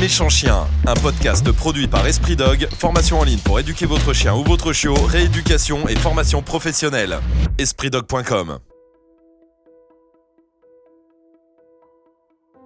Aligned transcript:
Méchant 0.00 0.28
Chien, 0.28 0.66
un 0.86 0.94
podcast 0.94 1.50
produit 1.52 1.86
par 1.86 2.06
Esprit 2.06 2.36
Dog, 2.36 2.68
formation 2.78 3.20
en 3.20 3.24
ligne 3.24 3.38
pour 3.38 3.58
éduquer 3.58 3.86
votre 3.86 4.12
chien 4.12 4.34
ou 4.34 4.42
votre 4.42 4.72
chiot, 4.72 4.94
rééducation 4.94 5.88
et 5.88 5.96
formation 5.96 6.42
professionnelle. 6.42 7.18
EspritDog.com 7.58 8.58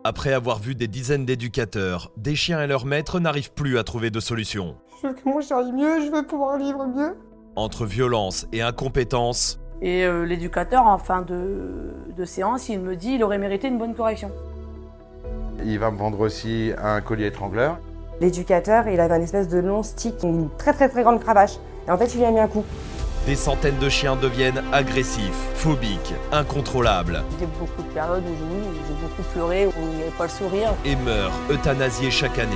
Après 0.04 0.32
avoir 0.32 0.58
vu 0.58 0.74
des 0.74 0.88
dizaines 0.88 1.26
d'éducateurs, 1.26 2.10
des 2.16 2.34
chiens 2.34 2.62
et 2.62 2.66
leurs 2.66 2.86
maîtres 2.86 3.20
n'arrivent 3.20 3.52
plus 3.52 3.78
à 3.78 3.84
trouver 3.84 4.10
de 4.10 4.20
solution. 4.20 4.76
Je 5.02 5.08
veux 5.08 5.14
que 5.14 5.28
mon 5.28 5.40
chien 5.40 5.58
aille 5.58 5.72
mieux, 5.72 6.06
je 6.06 6.10
veux 6.10 6.26
pouvoir 6.26 6.58
vivre 6.58 6.86
mieux. 6.86 7.16
Entre 7.56 7.84
violence 7.84 8.46
et 8.52 8.62
incompétence, 8.62 9.60
Et 9.80 10.04
euh, 10.04 10.24
l'éducateur, 10.24 10.86
en 10.86 10.98
fin 10.98 11.22
de, 11.22 11.92
de 12.16 12.24
séance, 12.24 12.68
il 12.68 12.80
me 12.80 12.96
dit 12.96 13.12
il 13.12 13.22
aurait 13.22 13.38
mérité 13.38 13.68
une 13.68 13.78
bonne 13.78 13.94
correction. 13.94 14.30
Il 15.64 15.78
va 15.78 15.90
me 15.90 15.96
vendre 15.98 16.20
aussi 16.20 16.72
un 16.82 17.00
collier 17.00 17.26
étrangleur. 17.26 17.78
L'éducateur, 18.20 18.88
il 18.88 19.00
avait 19.00 19.14
un 19.14 19.20
espèce 19.20 19.48
de 19.48 19.58
long 19.58 19.82
stick, 19.82 20.14
une 20.22 20.48
très 20.58 20.72
très 20.72 20.88
très 20.88 21.02
grande 21.02 21.20
cravache. 21.20 21.56
Et 21.86 21.90
en 21.90 21.98
fait, 21.98 22.06
il 22.14 22.18
lui 22.18 22.24
a 22.26 22.30
mis 22.30 22.40
un 22.40 22.48
coup. 22.48 22.64
des 23.26 23.34
centaines 23.36 23.78
de 23.78 23.88
chiens 23.88 24.16
deviennent 24.16 24.62
agressifs, 24.72 25.32
phobiques, 25.54 26.14
incontrôlables 26.32 27.22
J'ai 27.38 27.46
beaucoup 27.46 27.82
de 27.82 27.88
périodes 27.94 28.22
où 28.24 28.54
oui, 28.54 28.62
j'ai 28.86 28.94
beaucoup 28.94 29.22
pleuré, 29.32 29.66
où 29.66 29.72
il 29.82 29.96
n'y 29.96 30.02
avait 30.02 30.10
pas 30.16 30.24
le 30.24 30.30
sourire. 30.30 30.74
et 30.84 30.96
meurent 30.96 31.32
euthanasiés 31.50 32.10
chaque 32.10 32.38
année. 32.38 32.54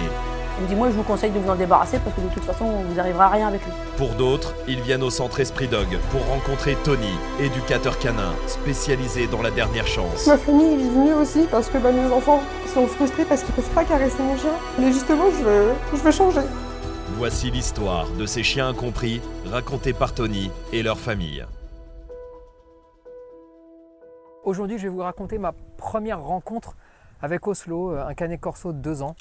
Il 0.58 0.64
me 0.64 0.68
dit 0.68 0.74
moi 0.74 0.90
je 0.90 0.94
vous 0.94 1.02
conseille 1.02 1.30
de 1.30 1.38
vous 1.38 1.50
en 1.50 1.54
débarrasser 1.54 1.98
parce 1.98 2.14
que 2.14 2.20
de 2.20 2.28
toute 2.28 2.44
façon 2.44 2.64
vous 2.64 2.94
n'arriverez 2.94 3.24
à 3.24 3.28
rien 3.28 3.48
avec 3.48 3.64
lui. 3.64 3.72
Pour 3.96 4.10
d'autres, 4.10 4.54
ils 4.68 4.80
viennent 4.80 5.02
au 5.02 5.10
centre 5.10 5.40
Esprit 5.40 5.68
Dog 5.68 5.86
pour 6.10 6.26
rencontrer 6.26 6.76
Tony, 6.84 7.12
éducateur 7.40 7.98
canin, 7.98 8.32
spécialisé 8.46 9.26
dans 9.26 9.42
la 9.42 9.50
dernière 9.50 9.86
chance. 9.86 10.26
Ma 10.26 10.36
famille 10.36 10.76
vit 10.76 10.90
mieux 10.90 11.14
aussi 11.14 11.46
parce 11.50 11.68
que 11.68 11.78
bah, 11.78 11.92
mes 11.92 12.12
enfants 12.12 12.42
sont 12.72 12.86
frustrés 12.86 13.24
parce 13.24 13.42
qu'ils 13.42 13.54
peuvent 13.54 13.70
pas 13.70 13.84
caresser 13.84 14.22
mon 14.22 14.36
chien. 14.36 14.52
Mais 14.78 14.92
justement, 14.92 15.24
je 15.30 15.44
veux, 15.44 15.72
je 15.94 15.98
veux 15.98 16.10
changer. 16.10 16.40
Voici 17.16 17.50
l'histoire 17.50 18.08
de 18.18 18.26
ces 18.26 18.42
chiens 18.42 18.68
incompris, 18.68 19.20
racontée 19.50 19.92
par 19.92 20.14
Tony 20.14 20.50
et 20.72 20.82
leur 20.82 20.98
famille. 20.98 21.44
Aujourd'hui, 24.44 24.78
je 24.78 24.84
vais 24.84 24.88
vous 24.88 25.02
raconter 25.02 25.38
ma 25.38 25.52
première 25.76 26.20
rencontre 26.20 26.74
avec 27.20 27.46
Oslo, 27.46 27.92
euh, 27.92 28.04
un 28.06 28.14
canet 28.14 28.40
corso 28.40 28.72
de 28.72 28.78
deux 28.78 29.02
ans. 29.02 29.14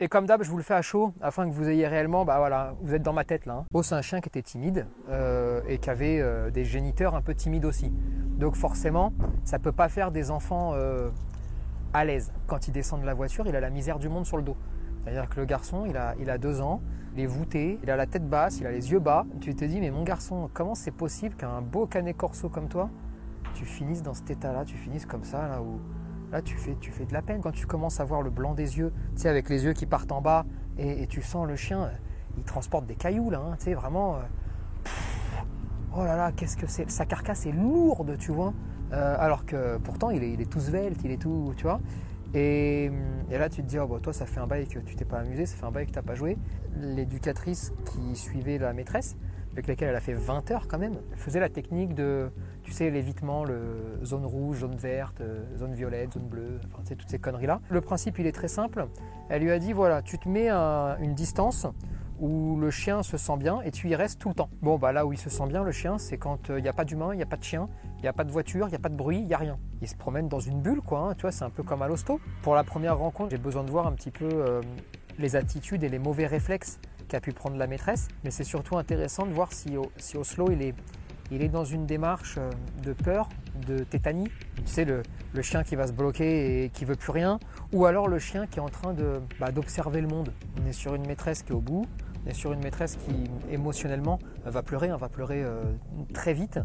Et 0.00 0.08
comme 0.08 0.26
d'hab, 0.26 0.42
je 0.42 0.50
vous 0.50 0.56
le 0.56 0.62
fais 0.62 0.74
à 0.74 0.82
chaud 0.82 1.14
afin 1.22 1.48
que 1.48 1.54
vous 1.54 1.68
ayez 1.68 1.86
réellement, 1.88 2.24
bah 2.24 2.36
voilà, 2.38 2.74
vous 2.82 2.94
êtes 2.94 3.02
dans 3.02 3.12
ma 3.12 3.24
tête 3.24 3.46
là. 3.46 3.54
hein. 3.54 3.64
Oh, 3.72 3.82
c'est 3.82 3.94
un 3.94 4.02
chien 4.02 4.20
qui 4.20 4.28
était 4.28 4.42
timide 4.42 4.86
euh, 5.08 5.60
et 5.68 5.78
qui 5.78 5.88
avait 5.88 6.20
euh, 6.20 6.50
des 6.50 6.64
géniteurs 6.64 7.14
un 7.14 7.22
peu 7.22 7.34
timides 7.34 7.64
aussi. 7.64 7.90
Donc 8.36 8.56
forcément, 8.56 9.12
ça 9.44 9.58
peut 9.58 9.72
pas 9.72 9.88
faire 9.88 10.10
des 10.10 10.30
enfants 10.30 10.72
euh, 10.74 11.08
à 11.94 12.04
l'aise. 12.04 12.32
Quand 12.46 12.68
il 12.68 12.72
descend 12.72 13.00
de 13.00 13.06
la 13.06 13.14
voiture, 13.14 13.46
il 13.46 13.56
a 13.56 13.60
la 13.60 13.70
misère 13.70 13.98
du 13.98 14.08
monde 14.08 14.26
sur 14.26 14.36
le 14.36 14.42
dos. 14.42 14.56
C'est-à-dire 15.02 15.28
que 15.28 15.36
le 15.40 15.46
garçon, 15.46 15.84
il 15.86 15.96
a, 15.96 16.14
il 16.18 16.28
a 16.28 16.38
deux 16.38 16.60
ans, 16.60 16.82
il 17.14 17.22
est 17.22 17.26
voûté, 17.26 17.78
il 17.82 17.90
a 17.90 17.96
la 17.96 18.06
tête 18.06 18.28
basse, 18.28 18.58
il 18.58 18.66
a 18.66 18.72
les 18.72 18.90
yeux 18.90 18.98
bas. 18.98 19.24
Tu 19.40 19.54
te 19.54 19.64
dis, 19.64 19.80
mais 19.80 19.90
mon 19.90 20.02
garçon, 20.02 20.50
comment 20.52 20.74
c'est 20.74 20.90
possible 20.90 21.34
qu'un 21.36 21.62
beau 21.62 21.86
canet 21.86 22.16
corso 22.16 22.48
comme 22.48 22.68
toi, 22.68 22.90
tu 23.54 23.64
finisses 23.64 24.02
dans 24.02 24.14
cet 24.14 24.30
état-là, 24.30 24.64
tu 24.64 24.76
finisses 24.76 25.06
comme 25.06 25.24
ça, 25.24 25.48
là 25.48 25.62
où 25.62 25.80
là 26.32 26.42
tu 26.42 26.56
fais, 26.56 26.76
tu 26.80 26.90
fais 26.90 27.04
de 27.04 27.12
la 27.12 27.22
peine. 27.22 27.40
Quand 27.40 27.52
tu 27.52 27.66
commences 27.66 28.00
à 28.00 28.04
voir 28.04 28.22
le 28.22 28.30
blanc 28.30 28.54
des 28.54 28.78
yeux, 28.78 28.92
tu 29.14 29.22
sais, 29.22 29.28
avec 29.28 29.48
les 29.48 29.64
yeux 29.64 29.72
qui 29.72 29.86
partent 29.86 30.12
en 30.12 30.20
bas, 30.20 30.44
et, 30.78 31.06
tu 31.06 31.22
sens 31.22 31.46
le 31.46 31.56
chien, 31.56 31.84
euh, 31.84 31.90
il 32.36 32.42
transporte 32.42 32.86
des 32.86 32.96
cailloux 32.96 33.30
là, 33.30 33.40
hein, 33.40 33.54
tu 33.58 33.66
sais, 33.66 33.74
vraiment. 33.74 34.16
euh, 34.16 34.18
oh 35.96 36.04
là 36.04 36.16
là, 36.16 36.32
qu'est-ce 36.32 36.56
que 36.56 36.66
c'est 36.66 36.90
Sa 36.90 37.06
carcasse 37.06 37.46
est 37.46 37.52
lourde, 37.52 38.16
tu 38.18 38.32
vois. 38.32 38.52
Euh, 38.92 39.16
alors 39.18 39.46
que 39.46 39.78
pourtant, 39.78 40.10
il 40.10 40.22
est, 40.22 40.32
il 40.32 40.40
est 40.40 40.50
tout 40.50 40.60
svelte, 40.60 41.00
il 41.04 41.10
est 41.10 41.20
tout, 41.20 41.52
tu 41.56 41.64
vois. 41.64 41.80
Et, 42.34 42.90
et 43.30 43.38
là, 43.38 43.48
tu 43.48 43.62
te 43.62 43.66
dis, 43.68 43.78
oh, 43.78 43.86
bah, 43.86 43.98
toi, 44.02 44.12
ça 44.12 44.26
fait 44.26 44.40
un 44.40 44.46
bail 44.46 44.66
que 44.66 44.80
tu 44.80 44.96
t'es 44.96 45.04
pas 45.04 45.20
amusé, 45.20 45.46
ça 45.46 45.56
fait 45.56 45.66
un 45.66 45.70
bail 45.70 45.86
que 45.86 45.92
tu 45.92 45.98
n'as 45.98 46.02
pas 46.02 46.16
joué. 46.16 46.36
L'éducatrice 46.76 47.72
qui 47.86 48.16
suivait 48.16 48.58
la 48.58 48.72
maîtresse, 48.72 49.16
avec 49.54 49.68
laquelle 49.68 49.88
elle 49.88 49.96
a 49.96 50.00
fait 50.00 50.14
20 50.14 50.50
heures 50.50 50.66
quand 50.68 50.78
même, 50.78 50.94
elle 51.12 51.18
faisait 51.18 51.38
la 51.38 51.48
technique 51.48 51.94
de, 51.94 52.30
tu 52.64 52.72
sais, 52.72 52.90
l'évitement, 52.90 53.44
le 53.44 54.00
zone 54.04 54.26
rouge, 54.26 54.58
zone 54.58 54.74
verte, 54.74 55.20
euh, 55.20 55.44
zone 55.56 55.74
violette, 55.74 56.14
zone 56.14 56.26
bleue, 56.26 56.58
enfin, 56.66 56.82
tu 56.82 56.88
sais, 56.88 56.96
toutes 56.96 57.08
ces 57.08 57.20
conneries-là. 57.20 57.60
Le 57.70 57.80
principe, 57.80 58.18
il 58.18 58.26
est 58.26 58.32
très 58.32 58.48
simple. 58.48 58.86
Elle 59.28 59.42
lui 59.42 59.52
a 59.52 59.60
dit, 59.60 59.72
voilà, 59.72 60.02
tu 60.02 60.18
te 60.18 60.28
mets 60.28 60.48
à 60.48 60.98
une 61.00 61.14
distance 61.14 61.68
où 62.18 62.56
le 62.60 62.70
chien 62.70 63.02
se 63.04 63.16
sent 63.16 63.36
bien 63.36 63.60
et 63.62 63.70
tu 63.70 63.88
y 63.88 63.94
restes 63.94 64.20
tout 64.20 64.28
le 64.28 64.34
temps. 64.34 64.50
Bon, 64.60 64.76
bah 64.76 64.92
là 64.92 65.06
où 65.06 65.12
il 65.12 65.18
se 65.18 65.30
sent 65.30 65.46
bien, 65.46 65.62
le 65.62 65.72
chien, 65.72 65.98
c'est 65.98 66.18
quand 66.18 66.48
il 66.48 66.62
n'y 66.62 66.68
a 66.68 66.72
pas 66.72 66.84
d'humain, 66.84 67.10
il 67.12 67.16
n'y 67.16 67.22
a 67.22 67.26
pas 67.26 67.36
de 67.36 67.44
chien, 67.44 67.68
il 67.98 68.02
n'y 68.02 68.08
a 68.08 68.12
pas 68.12 68.24
de 68.24 68.32
voiture, 68.32 68.66
il 68.66 68.70
n'y 68.70 68.76
a 68.76 68.80
pas 68.80 68.88
de 68.88 68.96
bruit, 68.96 69.18
il 69.18 69.26
n'y 69.26 69.34
a 69.34 69.38
rien. 69.38 69.58
Il 69.82 69.88
se 69.88 69.96
promène 69.96 70.28
dans 70.28 70.40
une 70.40 70.60
bulle, 70.60 70.80
quoi, 70.80 71.00
hein, 71.00 71.14
tu 71.14 71.22
vois, 71.22 71.32
c'est 71.32 71.44
un 71.44 71.50
peu 71.50 71.62
comme 71.62 71.82
à 71.82 71.88
l'hosto. 71.88 72.20
Pour 72.42 72.54
la 72.54 72.64
première 72.64 72.98
rencontre, 72.98 73.30
j'ai 73.30 73.38
besoin 73.38 73.62
de 73.62 73.70
voir 73.70 73.86
un 73.86 73.92
petit 73.92 74.10
peu 74.10 74.28
euh, 74.28 74.60
les 75.18 75.36
attitudes 75.36 75.84
et 75.84 75.88
les 75.88 75.98
mauvais 75.98 76.26
réflexes 76.26 76.80
qu'a 77.14 77.20
pu 77.20 77.32
prendre 77.32 77.56
la 77.56 77.68
maîtresse, 77.68 78.08
mais 78.24 78.32
c'est 78.32 78.42
surtout 78.42 78.76
intéressant 78.76 79.24
de 79.24 79.30
voir 79.30 79.52
si, 79.52 79.76
si 79.98 80.16
Oslo, 80.16 80.50
il 80.50 80.62
est, 80.62 81.48
dans 81.48 81.64
une 81.64 81.86
démarche 81.86 82.38
euh, 82.38 82.50
de 82.82 82.92
peur, 82.92 83.28
de 83.68 83.84
tétanie. 83.84 84.28
Tu 84.56 84.66
sais, 84.66 84.84
le, 84.84 85.04
chien 85.40 85.62
qui 85.62 85.76
va 85.76 85.86
se 85.86 85.92
bloquer 85.92 86.64
et 86.64 86.70
qui 86.70 86.84
veut 86.84 86.96
plus 86.96 87.12
rien, 87.12 87.38
ou 87.72 87.86
alors 87.86 88.08
le 88.08 88.18
chien 88.18 88.48
qui 88.48 88.58
est 88.58 88.62
en 88.62 88.68
train 88.68 88.96
bah, 89.38 89.52
d'observer 89.52 90.00
le 90.00 90.08
monde. 90.08 90.32
On 90.60 90.66
est 90.66 90.72
sur 90.72 90.96
une 90.96 91.06
maîtresse 91.06 91.44
qui 91.44 91.52
est 91.52 91.54
au 91.54 91.60
bout, 91.60 91.86
on 92.26 92.30
est 92.30 92.34
sur 92.34 92.52
une 92.52 92.64
maîtresse 92.64 92.96
qui 92.96 93.30
émotionnellement 93.48 94.18
va 94.44 94.64
pleurer, 94.64 94.88
hein, 94.88 94.96
va 94.96 95.08
pleurer 95.08 95.44
euh, 95.44 95.62
très 96.14 96.34
vite, 96.34 96.58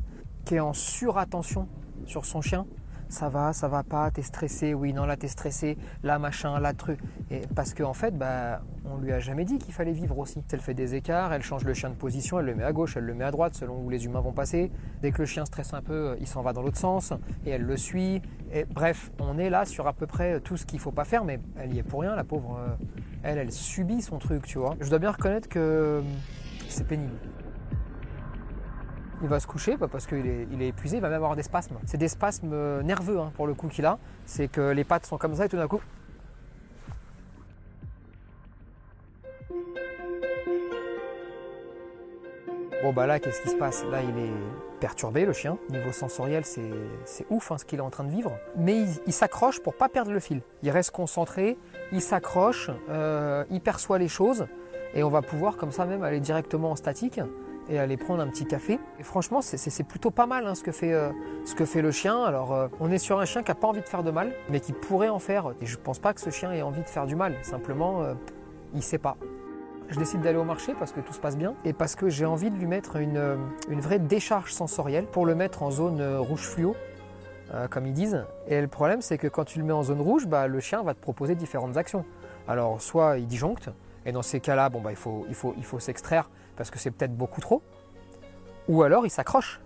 qui 0.45 0.55
est 0.55 0.59
en 0.59 0.73
surattention 0.73 1.67
sur 2.07 2.25
son 2.25 2.41
chien. 2.41 2.65
Ça 3.09 3.27
va, 3.27 3.53
ça 3.53 3.67
va 3.67 3.81
pas, 3.81 4.11
t'es 4.11 4.21
stressé, 4.21 4.75
oui, 4.75 4.93
non, 4.93 5.05
là 5.05 5.17
t'es 5.17 5.27
stressé, 5.27 5.79
là 6.03 6.19
machin, 6.19 6.59
là 6.59 6.73
truc. 6.73 6.99
Et 7.31 7.41
parce 7.55 7.73
qu'en 7.73 7.89
en 7.89 7.93
fait, 7.93 8.15
bah, 8.15 8.61
on 8.85 8.97
lui 8.97 9.11
a 9.11 9.19
jamais 9.19 9.45
dit 9.45 9.57
qu'il 9.57 9.73
fallait 9.73 9.93
vivre 9.93 10.19
aussi. 10.19 10.43
Elle 10.51 10.59
fait 10.59 10.75
des 10.75 10.93
écarts, 10.93 11.33
elle 11.33 11.41
change 11.41 11.63
le 11.63 11.73
chien 11.73 11.89
de 11.89 11.95
position, 11.95 12.39
elle 12.39 12.45
le 12.45 12.53
met 12.53 12.63
à 12.63 12.71
gauche, 12.71 12.97
elle 12.97 13.05
le 13.05 13.15
met 13.15 13.25
à 13.25 13.31
droite 13.31 13.55
selon 13.55 13.81
où 13.83 13.89
les 13.89 14.05
humains 14.05 14.21
vont 14.21 14.31
passer. 14.31 14.71
Dès 15.01 15.11
que 15.11 15.19
le 15.23 15.25
chien 15.25 15.43
stresse 15.45 15.73
un 15.73 15.81
peu, 15.81 16.17
il 16.21 16.27
s'en 16.27 16.43
va 16.43 16.53
dans 16.53 16.61
l'autre 16.61 16.77
sens 16.77 17.11
et 17.45 17.49
elle 17.49 17.63
le 17.63 17.77
suit. 17.77 18.21
Et 18.53 18.65
bref, 18.65 19.11
on 19.19 19.39
est 19.39 19.49
là 19.49 19.65
sur 19.65 19.87
à 19.87 19.93
peu 19.93 20.05
près 20.05 20.39
tout 20.39 20.55
ce 20.55 20.67
qu'il 20.67 20.79
faut 20.79 20.91
pas 20.91 21.05
faire, 21.05 21.23
mais 21.23 21.39
elle 21.57 21.73
y 21.73 21.79
est 21.79 21.83
pour 21.83 22.01
rien, 22.01 22.15
la 22.15 22.23
pauvre. 22.23 22.59
euh, 22.59 22.75
Elle, 23.23 23.39
elle 23.39 23.51
subit 23.51 24.01
son 24.03 24.19
truc, 24.19 24.45
tu 24.45 24.59
vois. 24.59 24.75
Je 24.79 24.89
dois 24.89 24.99
bien 24.99 25.11
reconnaître 25.11 25.49
que 25.49 26.03
c'est 26.67 26.87
pénible. 26.87 27.13
Il 29.22 29.28
va 29.28 29.40
se 29.40 29.47
coucher 29.47 29.75
bah, 29.75 29.88
parce 29.91 30.07
qu'il 30.07 30.25
est, 30.25 30.68
épuisé, 30.68 30.97
il 30.97 31.02
va 31.02 31.09
même 31.09 31.16
avoir 31.18 31.35
des 31.35 31.44
spasmes. 31.44 31.75
C'est 31.85 31.97
des 31.97 32.07
spasmes 32.07 32.52
euh, 32.53 32.81
nerveux 32.81 33.19
hein, 33.19 33.31
pour 33.35 33.47
le 33.47 33.53
coup 33.53 33.68
qu'il 33.68 33.85
a. 33.85 33.97
C'est 34.25 34.47
que 34.47 34.72
les 34.72 34.84
pattes 34.84 35.06
sont 35.06 35.18
comme 35.18 35.35
ça 35.35 35.46
et 35.46 35.50
tout 35.50 35.57
d'un 35.57 35.68
coup. 35.68 35.81
Bon 42.81 42.94
bah 42.94 43.06
là 43.06 43.19
qu'est-ce 43.19 43.41
qui 43.41 43.50
se 43.50 43.57
passe? 43.57 43.84
Là 43.91 44.02
il 44.02 44.18
est 44.18 44.80
perturbé 44.80 45.25
le 45.25 45.34
chien. 45.34 45.57
Niveau 45.69 45.91
sensoriel 45.91 46.46
c'est 46.46 47.25
ouf 47.30 47.51
hein, 47.51 47.57
ce 47.57 47.66
qu'il 47.66 47.80
est 47.80 47.84
en 47.84 47.90
train 47.90 48.06
de 48.06 48.12
vivre. 48.12 48.31
Mais 48.56 48.78
il, 48.78 48.88
il 49.07 49.13
s'accroche 49.13 49.59
pour 49.59 49.75
pas 49.75 49.90
perdre 49.90 50.12
le 50.13 50.22
fil. 50.22 50.41
Il 50.63 50.69
reste 50.69 50.91
concentré, 50.91 51.57
il 51.91 52.01
s'accroche, 52.01 52.72
euh, 52.90 53.44
il 53.51 53.59
perçoit 53.59 54.00
les 54.00 54.07
choses 54.07 54.47
et 54.94 55.03
on 55.03 55.09
va 55.09 55.22
pouvoir 55.22 55.57
comme 55.57 55.74
ça 55.74 55.86
même 55.86 56.03
aller 56.03 56.22
directement 56.22 56.72
en 56.72 56.78
statique 56.78 57.19
et 57.69 57.80
aller 57.80 57.97
prendre 57.97 58.22
un 58.22 58.28
petit 58.28 58.46
café. 58.46 58.80
Et 59.00 59.03
franchement, 59.03 59.41
c'est- 59.41 59.84
plutôt 59.84 60.12
pas 60.12 60.25
mal 60.25 60.46
hein, 60.46 60.56
ce, 60.56 60.63
que 60.63 60.72
fait, 60.72 60.91
euh, 60.94 61.09
ce 61.46 61.56
que 61.56 61.66
fait 61.66 61.81
le 61.81 61.91
chien. 61.91 62.24
Alors, 62.24 62.53
euh, 62.53 62.68
on 62.80 62.91
est 62.91 62.97
sur 62.97 63.19
un 63.19 63.25
chien 63.25 63.44
qui 63.44 63.50
n'a 63.52 63.56
pas 63.56 63.68
envie 63.68 63.81
de 63.81 63.85
faire 63.88 64.03
de 64.03 64.12
mal, 64.12 64.34
mais 64.50 64.59
qui 64.59 64.74
pourrait 64.74 65.09
en 65.09 65.19
faire. 65.19 65.53
Et 65.62 65.66
je 65.66 65.78
pense 65.78 66.00
pas 66.00 66.13
que 66.13 66.19
ce 66.22 66.30
chien 66.30 66.52
ait 66.52 66.62
envie 66.62 66.81
de 66.81 66.88
faire 66.88 67.06
du 67.06 67.16
mal. 67.16 67.35
Simplement, 67.44 68.02
euh, 68.02 68.13
il 68.74 68.84
sait 68.84 68.97
pas. 68.97 69.16
Je 69.90 69.97
décide 69.97 70.22
d'aller 70.22 70.38
au 70.38 70.44
marché 70.44 70.74
parce 70.78 70.91
que 70.91 71.00
tout 71.00 71.13
se 71.13 71.19
passe 71.19 71.35
bien 71.38 71.56
et 71.66 71.74
parce 71.74 71.96
que 71.96 72.09
j'ai 72.09 72.25
envie 72.25 72.52
de 72.52 72.56
lui 72.57 72.68
mettre 72.68 72.97
une, 72.97 73.38
une 73.69 73.80
vraie 73.81 73.97
décharge 73.97 74.53
sensorielle 74.53 75.06
pour 75.06 75.25
le 75.25 75.34
mettre 75.34 75.63
en 75.63 75.72
zone 75.72 76.01
rouge 76.18 76.41
fluo. 76.47 76.75
comme 77.72 77.88
ils 77.88 77.94
disent. 77.94 78.24
Et 78.48 78.62
le 78.62 78.68
problème, 78.68 79.01
c'est 79.01 79.18
que 79.18 79.27
quand 79.27 79.45
tu 79.45 79.57
le 79.57 79.65
mets 79.65 79.74
en 79.74 79.81
zone 79.81 80.01
rouge, 80.01 80.27
bah, 80.27 80.45
le 80.48 80.60
chien 80.60 80.83
va 80.83 80.94
te 80.94 81.00
proposer 81.00 81.33
différentes 81.33 81.77
actions. 81.77 82.06
Alors, 82.48 82.80
soit 82.81 83.18
il 83.18 83.25
disjoncte, 83.25 83.69
et 84.06 84.12
dans 84.12 84.22
ces 84.22 84.39
cas-là, 84.39 84.69
bah, 84.69 84.92
il 84.92 84.95
faut 85.65 85.80
s'extraire 85.80 86.30
parce 86.59 86.71
que 86.71 86.77
c'est 86.77 86.91
peut-être 86.91 87.15
beaucoup 87.15 87.39
trop. 87.39 87.63
Ou 88.67 88.83
alors 88.83 89.06
il 89.06 89.09
s'accroche 89.09 89.61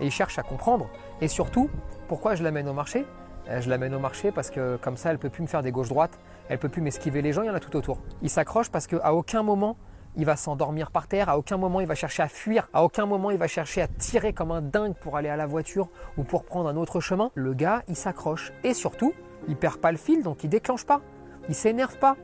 et 0.00 0.06
il 0.06 0.12
cherche 0.12 0.38
à 0.38 0.42
comprendre. 0.42 0.88
Et 1.20 1.26
surtout, 1.26 1.68
pourquoi 2.06 2.36
je 2.36 2.44
l'amène 2.44 2.68
au 2.68 2.72
marché? 2.72 3.04
Euh, 3.48 3.60
Je 3.60 3.68
l'amène 3.68 3.92
au 3.96 3.98
marché 3.98 4.30
parce 4.30 4.48
que 4.48 4.76
comme 4.76 4.96
ça, 4.96 5.10
elle 5.10 5.18
peut 5.18 5.28
plus 5.28 5.42
me 5.42 5.48
faire 5.48 5.62
des 5.64 5.72
gauches-droites, 5.72 6.16
elle 6.48 6.58
peut 6.58 6.68
plus 6.68 6.82
m'esquiver 6.82 7.20
les 7.20 7.32
gens, 7.32 7.42
il 7.42 7.48
y 7.48 7.50
en 7.50 7.54
a 7.54 7.60
tout 7.60 7.76
autour. 7.76 7.98
Il 8.22 8.30
s'accroche 8.30 8.70
parce 8.70 8.86
qu'à 8.86 9.12
aucun 9.12 9.42
moment, 9.42 9.76
il 10.14 10.24
va 10.24 10.36
s'endormir 10.36 10.92
par 10.92 11.08
terre, 11.08 11.28
à 11.28 11.36
aucun 11.36 11.56
moment 11.56 11.80
il 11.80 11.88
va 11.88 11.96
chercher 11.96 12.22
à 12.22 12.28
fuir, 12.28 12.68
à 12.72 12.84
aucun 12.84 13.06
moment 13.06 13.32
il 13.32 13.38
va 13.38 13.48
chercher 13.48 13.82
à 13.82 13.88
tirer 13.88 14.32
comme 14.32 14.52
un 14.52 14.62
dingue 14.62 14.94
pour 14.94 15.16
aller 15.16 15.28
à 15.28 15.36
la 15.36 15.46
voiture 15.46 15.88
ou 16.16 16.22
pour 16.22 16.44
prendre 16.44 16.68
un 16.68 16.76
autre 16.76 17.00
chemin. 17.00 17.32
Le 17.34 17.54
gars, 17.54 17.82
il 17.88 17.96
s'accroche. 17.96 18.52
Et 18.62 18.72
surtout, 18.72 19.14
il 19.48 19.56
perd 19.56 19.78
pas 19.78 19.90
le 19.90 19.98
fil, 19.98 20.22
donc 20.22 20.44
il 20.44 20.48
déclenche 20.48 20.86
pas. 20.86 21.00
Il 21.48 21.56
s'énerve 21.56 21.98
pas. 21.98 22.16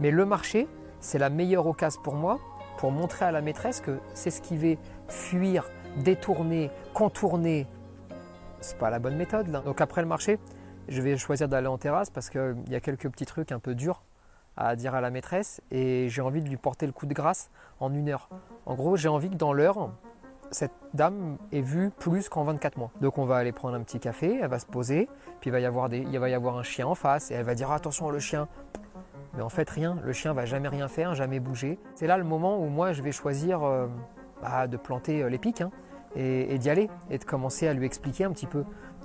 Mais 0.00 0.10
le 0.10 0.24
marché, 0.24 0.66
c'est 0.98 1.18
la 1.18 1.30
meilleure 1.30 1.66
occasion 1.66 2.00
pour 2.02 2.14
moi 2.14 2.40
pour 2.78 2.90
montrer 2.90 3.24
à 3.24 3.32
la 3.32 3.40
maîtresse 3.40 3.80
que 3.80 3.98
s'esquiver, 4.14 4.78
fuir, 5.08 5.70
détourner, 5.96 6.70
contourner, 6.94 7.66
c'est 8.60 8.78
pas 8.78 8.90
la 8.90 8.98
bonne 8.98 9.16
méthode. 9.16 9.50
Donc 9.64 9.80
après 9.80 10.02
le 10.02 10.08
marché, 10.08 10.38
je 10.88 11.02
vais 11.02 11.16
choisir 11.16 11.48
d'aller 11.48 11.66
en 11.66 11.78
terrasse 11.78 12.10
parce 12.10 12.30
qu'il 12.30 12.56
y 12.68 12.74
a 12.74 12.80
quelques 12.80 13.08
petits 13.10 13.26
trucs 13.26 13.52
un 13.52 13.58
peu 13.58 13.74
durs 13.74 14.02
à 14.56 14.76
dire 14.76 14.94
à 14.94 15.00
la 15.00 15.10
maîtresse 15.10 15.60
et 15.70 16.08
j'ai 16.08 16.22
envie 16.22 16.42
de 16.42 16.48
lui 16.48 16.56
porter 16.56 16.86
le 16.86 16.92
coup 16.92 17.06
de 17.06 17.14
grâce 17.14 17.50
en 17.80 17.92
une 17.94 18.08
heure. 18.08 18.28
En 18.66 18.74
gros, 18.74 18.96
j'ai 18.96 19.08
envie 19.08 19.30
que 19.30 19.36
dans 19.36 19.52
l'heure, 19.52 19.90
cette 20.50 20.72
dame 20.92 21.38
ait 21.50 21.62
vu 21.62 21.90
plus 21.90 22.28
qu'en 22.28 22.44
24 22.44 22.76
mois. 22.76 22.90
Donc 23.00 23.18
on 23.18 23.24
va 23.24 23.36
aller 23.36 23.52
prendre 23.52 23.74
un 23.74 23.82
petit 23.82 23.98
café, 23.98 24.38
elle 24.42 24.50
va 24.50 24.58
se 24.58 24.66
poser, 24.66 25.08
puis 25.40 25.50
va 25.50 25.60
y 25.60 25.64
avoir, 25.64 25.92
il 25.92 26.18
va 26.18 26.28
y 26.28 26.34
avoir 26.34 26.58
un 26.58 26.62
chien 26.62 26.86
en 26.86 26.94
face 26.94 27.30
et 27.30 27.34
elle 27.34 27.44
va 27.44 27.54
dire 27.54 27.70
attention 27.70 28.10
le 28.10 28.18
chien. 28.18 28.48
Mais 29.34 29.42
en 29.42 29.48
fait 29.48 29.68
rien, 29.68 29.96
le 30.04 30.12
chien 30.12 30.32
va 30.32 30.44
jamais 30.44 30.68
rien 30.68 30.88
faire, 30.88 31.14
jamais 31.14 31.40
bouger. 31.40 31.78
C'est 31.94 32.06
là 32.06 32.18
le 32.18 32.24
moment 32.24 32.58
où 32.58 32.66
moi 32.66 32.92
je 32.92 33.02
vais 33.02 33.12
choisir 33.12 33.62
euh, 33.62 33.86
bah, 34.42 34.66
de 34.66 34.76
planter 34.76 35.22
euh, 35.22 35.28
les 35.28 35.38
pics 35.38 35.62
hein, 35.62 35.70
et, 36.14 36.58
d'y 36.58 36.68
aller 36.68 36.90
et 37.10 37.18
de 37.18 37.24
commencer 37.24 37.66
à 37.66 37.72
lui 37.72 37.86
expliquer 37.86 38.24
un 38.24 38.32
petit 38.32 38.46
peu 38.46 38.64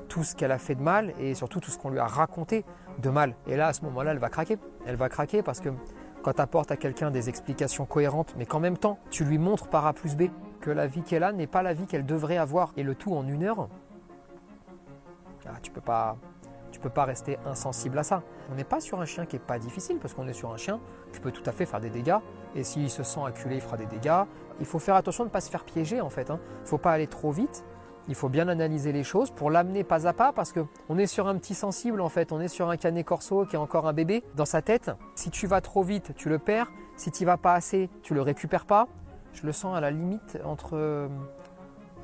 tout 0.09 0.24
ce 0.24 0.35
qu'elle 0.35 0.51
a 0.51 0.57
fait 0.57 0.75
de 0.75 0.81
mal 0.81 1.13
et 1.19 1.33
surtout 1.33 1.59
tout 1.59 1.71
ce 1.71 1.77
qu'on 1.77 1.89
lui 1.89 2.00
a 2.00 2.07
raconté 2.07 2.65
de 3.00 3.09
mal. 3.09 3.35
Et 3.45 3.56
là, 3.56 3.68
à 3.68 3.74
ce 3.74 3.83
moment-là, 3.83 4.12
elle 4.12 4.19
va 4.19 4.29
craquer. 4.29 4.57
Elle 4.85 4.95
va 4.95 5.09
craquer 5.09 5.41
parce 5.41 5.59
que 5.59 5.69
quand 6.24 6.33
tu 6.33 6.41
apportes 6.41 6.71
à 6.71 6.77
quelqu'un 6.77 7.12
des 7.12 7.29
explications 7.29 7.85
cohérentes, 7.85 8.33
mais 8.38 8.45
qu'en 8.45 8.59
même 8.59 8.77
temps, 8.77 9.00
tu 9.09 9.24
lui 9.24 9.38
montres 9.38 9.69
par 9.69 9.85
A 9.85 9.94
plus 9.94 10.15
B 10.15 10.24
que 10.59 10.71
la 10.71 10.88
vie 10.88 11.03
qu'elle 11.03 11.24
a 11.24 11.31
n'est 11.31 11.47
pas 11.47 11.62
la 11.62 11.74
vie 11.74 11.85
qu'elle 11.85 12.06
devrait 12.06 12.38
avoir, 12.38 12.74
et 12.75 12.83
le 12.83 12.95
tout 12.95 13.13
en 13.13 13.27
une 13.27 13.44
heure, 13.44 13.69
ah, 15.45 15.59
tu 15.62 15.71
peux 15.71 15.81
pas, 15.81 16.18
tu 16.72 16.80
peux 16.80 16.90
pas 16.90 17.06
rester 17.06 17.38
insensible 17.46 17.98
à 17.98 18.04
ça. 18.04 18.24
On 18.52 18.56
n'est 18.56 18.64
pas 18.64 18.80
sur 18.80 19.00
un 19.00 19.06
chien 19.06 19.25
qui 19.25 19.36
est 19.36 19.40
pas 19.40 19.60
difficile, 19.60 19.98
parce 20.00 20.14
qu'on 20.14 20.28
est 20.28 20.34
sur 20.34 20.52
un 20.52 20.58
chien 20.58 20.80
qui 21.14 21.19
peut 21.19 21.31
tout 21.31 21.44
à 21.46 21.52
fait 21.52 21.66
faire 21.66 21.80
des 21.80 21.90
dégâts, 21.90 22.18
et 22.56 22.64
s'il 22.64 22.90
se 22.90 23.04
sent 23.04 23.22
acculé, 23.25 23.56
il 23.56 23.62
fera 23.62 23.78
des 23.78 23.86
dégâts. 23.86 24.24
Il 24.60 24.66
faut 24.66 24.80
faire 24.80 24.96
attention 24.96 25.24
de 25.24 25.30
ne 25.30 25.34
pas 25.34 25.42
se 25.42 25.50
faire 25.50 25.64
piéger 25.64 26.02
en 26.02 26.10
fait. 26.10 26.31
Hein. 26.31 26.40
Il 26.60 26.64
ne 26.64 26.68
faut 26.68 26.78
pas 26.78 26.92
aller 26.92 27.08
trop 27.08 27.31
vite. 27.31 27.64
Il 28.10 28.16
faut 28.16 28.30
bien 28.30 28.48
analyser 28.48 28.94
les 28.94 29.04
choses 29.04 29.31
pour 29.31 29.52
l'amener 29.52 29.84
pas 29.84 30.08
à 30.08 30.14
pas 30.14 30.31
parce 30.31 30.54
qu'on 30.54 30.98
est 30.98 31.08
sur 31.08 31.28
un 31.28 31.36
petit 31.36 31.54
sensible 31.54 32.00
en 32.00 32.08
fait, 32.08 32.31
on 32.31 32.40
est 32.40 32.48
sur 32.48 32.70
un 32.70 32.78
canet 32.78 33.06
corso 33.06 33.46
qui 33.46 33.56
est 33.56 33.60
encore 33.60 33.86
un 33.86 33.92
bébé 33.92 34.24
dans 34.36 34.46
sa 34.46 34.62
tête. 34.62 34.92
Si 35.16 35.30
tu 35.30 35.46
vas 35.46 35.60
trop 35.60 35.84
vite, 35.84 36.13
tu 36.16 36.30
le 36.30 36.40
perds. 36.40 36.72
Si 36.96 37.12
tu 37.12 37.25
vas 37.25 37.38
pas 37.38 37.54
assez, 37.54 37.90
tu 38.04 38.13
le 38.13 38.22
récupères 38.22 38.66
pas. 38.66 38.88
Je 39.34 39.46
le 39.46 39.52
sens 39.52 39.75
à 39.75 39.81
la 39.81 39.92
limite 39.92 40.40
entre, 40.46 41.10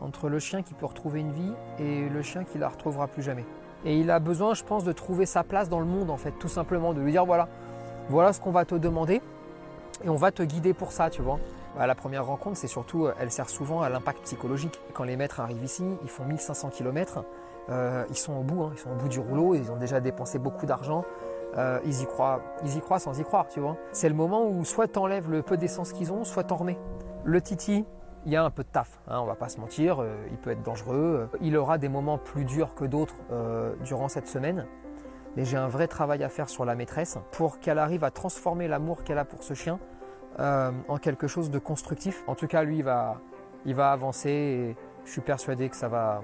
entre 0.01 0.29
le 0.29 0.39
chien 0.39 0.61
qui 0.61 0.73
peut 0.73 0.85
retrouver 0.85 1.21
une 1.21 1.31
vie 1.31 1.53
et 1.79 2.09
le 2.09 2.21
chien 2.21 2.43
qui 2.43 2.57
la 2.57 2.67
retrouvera 2.67 3.07
plus 3.07 3.23
jamais. 3.23 3.45
Et 3.85 3.97
il 3.97 4.09
a 4.11 4.19
besoin, 4.19 4.53
je 4.53 4.63
pense, 4.63 4.83
de 4.83 4.91
trouver 4.91 5.25
sa 5.25 5.43
place 5.43 5.69
dans 5.69 5.79
le 5.79 5.85
monde 5.85 6.09
en 6.09 6.17
fait, 6.17 6.31
tout 6.39 6.47
simplement, 6.47 6.93
de 6.93 7.01
lui 7.01 7.11
dire 7.11 7.25
voilà, 7.25 7.47
voilà 8.09 8.33
ce 8.33 8.39
qu'on 8.39 8.51
va 8.51 8.65
te 8.65 8.75
demander 8.75 9.21
et 10.03 10.09
on 10.09 10.15
va 10.15 10.31
te 10.31 10.43
guider 10.43 10.73
pour 10.73 10.91
ça, 10.91 11.09
tu 11.09 11.21
vois. 11.21 11.39
Bah, 11.75 11.87
la 11.87 11.95
première 11.95 12.25
rencontre, 12.25 12.57
c'est 12.57 12.67
surtout, 12.67 13.07
elle 13.19 13.31
sert 13.31 13.49
souvent 13.49 13.81
à 13.81 13.89
l'impact 13.89 14.23
psychologique. 14.23 14.79
Quand 14.93 15.03
les 15.03 15.17
maîtres 15.17 15.39
arrivent 15.39 15.63
ici, 15.63 15.83
ils 16.03 16.09
font 16.09 16.23
1500 16.25 16.69
km, 16.69 17.23
euh, 17.69 18.03
ils 18.09 18.17
sont 18.17 18.33
au 18.33 18.43
bout, 18.43 18.63
hein, 18.63 18.71
ils 18.73 18.79
sont 18.79 18.91
au 18.91 18.95
bout 18.95 19.07
du 19.07 19.19
rouleau, 19.19 19.55
ils 19.55 19.71
ont 19.71 19.77
déjà 19.77 19.99
dépensé 19.99 20.37
beaucoup 20.37 20.65
d'argent, 20.65 21.03
euh, 21.57 21.79
ils 21.85 22.01
y 22.01 22.05
croient, 22.05 22.41
ils 22.63 22.77
y 22.77 22.81
croient 22.81 22.99
sans 22.99 23.19
y 23.19 23.23
croire, 23.23 23.47
tu 23.47 23.59
vois. 23.59 23.77
C'est 23.91 24.09
le 24.09 24.15
moment 24.15 24.47
où 24.47 24.65
soit 24.65 24.87
t'enlèves 24.87 25.29
le 25.31 25.41
peu 25.41 25.57
d'essence 25.57 25.93
qu'ils 25.93 26.11
ont, 26.11 26.23
soit 26.23 26.43
t'en 26.43 26.57
remets. 26.57 26.77
Le 27.23 27.41
Titi, 27.41 27.85
il 28.25 28.31
y 28.31 28.35
a 28.35 28.43
un 28.43 28.49
peu 28.49 28.63
de 28.63 28.69
taf, 28.69 28.99
hein, 29.07 29.19
on 29.19 29.25
va 29.25 29.35
pas 29.35 29.49
se 29.49 29.59
mentir, 29.59 30.01
euh, 30.01 30.15
il 30.31 30.37
peut 30.37 30.51
être 30.51 30.63
dangereux, 30.63 31.29
il 31.41 31.57
aura 31.57 31.77
des 31.77 31.89
moments 31.89 32.17
plus 32.17 32.45
durs 32.45 32.73
que 32.75 32.85
d'autres 32.85 33.15
durant 33.83 34.07
cette 34.07 34.27
semaine. 34.27 34.65
Mais 35.35 35.45
j'ai 35.45 35.57
un 35.57 35.67
vrai 35.67 35.87
travail 35.87 36.23
à 36.23 36.29
faire 36.29 36.47
sur 36.47 36.63
la 36.63 36.75
maîtresse 36.75 37.17
pour 37.31 37.59
qu'elle 37.59 37.79
arrive 37.79 38.03
à 38.03 38.11
transformer 38.11 38.67
l'amour 38.67 39.03
qu'elle 39.03 39.17
a 39.17 39.25
pour 39.25 39.43
ce 39.43 39.53
chien 39.55 39.79
euh, 40.39 40.71
en 40.87 40.97
quelque 40.97 41.27
chose 41.27 41.51
de 41.51 41.59
constructif. 41.59 42.23
En 42.27 42.35
tout 42.35 42.47
cas, 42.47 42.63
lui, 42.63 42.77
il 42.77 42.83
va, 42.83 43.19
il 43.65 43.75
va 43.75 43.91
avancer 43.91 44.29
et 44.29 44.75
je 45.05 45.11
suis 45.11 45.21
persuadé 45.21 45.69
que 45.69 45.75
ça 45.75 45.87
va, 45.87 46.21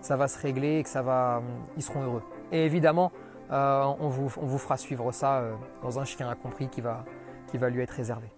ça 0.00 0.16
va 0.16 0.28
se 0.28 0.38
régler 0.38 0.78
et 0.78 0.82
que 0.82 0.88
ça 0.88 1.02
va, 1.02 1.42
ils 1.76 1.82
seront 1.82 2.02
heureux. 2.02 2.22
Et 2.50 2.64
évidemment, 2.64 3.12
euh, 3.50 3.84
on, 4.00 4.08
vous, 4.08 4.32
on, 4.40 4.46
vous, 4.46 4.58
fera 4.58 4.76
suivre 4.76 5.12
ça 5.12 5.38
euh, 5.38 5.54
dans 5.82 5.98
un 5.98 6.04
chien 6.04 6.28
incompris 6.28 6.68
qui 6.68 6.80
va, 6.80 7.04
qui 7.48 7.58
va 7.58 7.68
lui 7.68 7.82
être 7.82 7.90
réservé. 7.90 8.32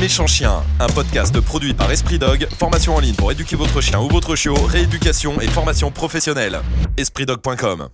Méchant 0.00 0.26
Chien, 0.26 0.62
un 0.80 0.86
podcast 0.86 1.38
produit 1.40 1.74
par 1.74 1.90
Esprit 1.90 2.18
Dog, 2.18 2.46
formation 2.58 2.94
en 2.94 3.00
ligne 3.00 3.14
pour 3.14 3.32
éduquer 3.32 3.56
votre 3.56 3.80
chien 3.80 4.00
ou 4.00 4.08
votre 4.08 4.36
chiot, 4.36 4.54
rééducation 4.54 5.40
et 5.40 5.48
formation 5.48 5.90
professionnelle. 5.90 6.60
EspritDog.com 6.96 7.82